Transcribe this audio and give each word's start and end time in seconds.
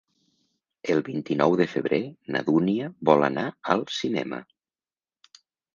El 0.93 1.03
vint-i-nou 1.09 1.53
de 1.61 1.67
febrer 1.75 2.01
na 2.37 2.43
Dúnia 2.49 2.91
vol 3.11 3.29
anar 3.31 3.47
al 3.77 3.87
cinema. 4.01 4.43